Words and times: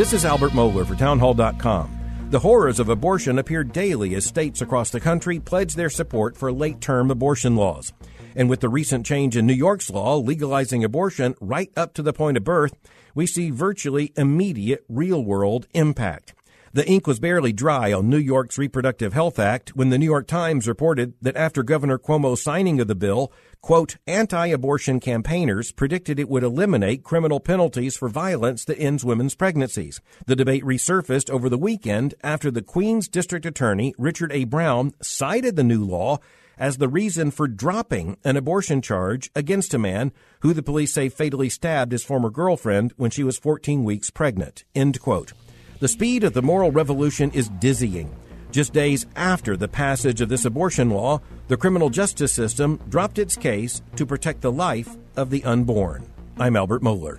This 0.00 0.14
is 0.14 0.24
Albert 0.24 0.52
Mohler 0.52 0.86
for 0.86 0.94
Townhall.com. 0.94 2.28
The 2.30 2.38
horrors 2.38 2.80
of 2.80 2.88
abortion 2.88 3.38
appear 3.38 3.62
daily 3.62 4.14
as 4.14 4.24
states 4.24 4.62
across 4.62 4.88
the 4.88 4.98
country 4.98 5.38
pledge 5.38 5.74
their 5.74 5.90
support 5.90 6.38
for 6.38 6.50
late 6.50 6.80
term 6.80 7.10
abortion 7.10 7.54
laws. 7.54 7.92
And 8.34 8.48
with 8.48 8.60
the 8.60 8.70
recent 8.70 9.04
change 9.04 9.36
in 9.36 9.44
New 9.44 9.52
York's 9.52 9.90
law 9.90 10.16
legalizing 10.16 10.84
abortion 10.84 11.34
right 11.38 11.70
up 11.76 11.92
to 11.92 12.02
the 12.02 12.14
point 12.14 12.38
of 12.38 12.44
birth, 12.44 12.72
we 13.14 13.26
see 13.26 13.50
virtually 13.50 14.14
immediate 14.16 14.86
real 14.88 15.22
world 15.22 15.66
impact. 15.74 16.32
The 16.72 16.88
ink 16.88 17.08
was 17.08 17.18
barely 17.18 17.52
dry 17.52 17.92
on 17.92 18.08
New 18.08 18.16
York's 18.16 18.56
Reproductive 18.56 19.12
Health 19.12 19.40
Act 19.40 19.70
when 19.70 19.88
the 19.88 19.98
New 19.98 20.06
York 20.06 20.28
Times 20.28 20.68
reported 20.68 21.14
that 21.20 21.36
after 21.36 21.64
Governor 21.64 21.98
Cuomo's 21.98 22.44
signing 22.44 22.80
of 22.80 22.86
the 22.86 22.94
bill, 22.94 23.32
quote, 23.60 23.96
anti-abortion 24.06 25.00
campaigners 25.00 25.72
predicted 25.72 26.20
it 26.20 26.28
would 26.28 26.44
eliminate 26.44 27.02
criminal 27.02 27.40
penalties 27.40 27.96
for 27.96 28.08
violence 28.08 28.64
that 28.66 28.78
ends 28.78 29.04
women's 29.04 29.34
pregnancies. 29.34 30.00
The 30.26 30.36
debate 30.36 30.62
resurfaced 30.62 31.28
over 31.28 31.48
the 31.48 31.58
weekend 31.58 32.14
after 32.22 32.52
the 32.52 32.62
Queens 32.62 33.08
District 33.08 33.44
Attorney, 33.44 33.92
Richard 33.98 34.30
A. 34.30 34.44
Brown, 34.44 34.92
cited 35.02 35.56
the 35.56 35.64
new 35.64 35.84
law 35.84 36.18
as 36.56 36.76
the 36.76 36.88
reason 36.88 37.32
for 37.32 37.48
dropping 37.48 38.16
an 38.22 38.36
abortion 38.36 38.80
charge 38.80 39.28
against 39.34 39.74
a 39.74 39.78
man 39.78 40.12
who 40.42 40.52
the 40.52 40.62
police 40.62 40.92
say 40.92 41.08
fatally 41.08 41.48
stabbed 41.48 41.90
his 41.90 42.04
former 42.04 42.30
girlfriend 42.30 42.92
when 42.96 43.10
she 43.10 43.24
was 43.24 43.38
14 43.38 43.82
weeks 43.82 44.10
pregnant. 44.10 44.62
End 44.72 45.00
quote. 45.00 45.32
The 45.80 45.88
speed 45.88 46.24
of 46.24 46.34
the 46.34 46.42
moral 46.42 46.70
revolution 46.70 47.30
is 47.30 47.48
dizzying. 47.48 48.14
Just 48.50 48.74
days 48.74 49.06
after 49.16 49.56
the 49.56 49.66
passage 49.66 50.20
of 50.20 50.28
this 50.28 50.44
abortion 50.44 50.90
law, 50.90 51.22
the 51.48 51.56
criminal 51.56 51.88
justice 51.88 52.34
system 52.34 52.78
dropped 52.90 53.18
its 53.18 53.34
case 53.34 53.80
to 53.96 54.04
protect 54.04 54.42
the 54.42 54.52
life 54.52 54.94
of 55.16 55.30
the 55.30 55.42
unborn. 55.42 56.06
I'm 56.38 56.54
Albert 56.54 56.82
Mohler. 56.82 57.18